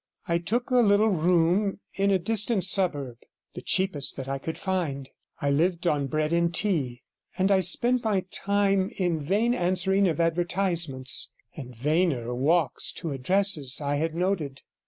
[0.27, 3.19] I took a little room in a distant suburb,
[3.53, 5.07] the cheapest that I could find;
[5.39, 7.03] I lived on bread and tea,
[7.37, 13.79] and I spent my time in vain answering of advertisements, and vainer walks to addresses
[13.79, 14.61] I had noted.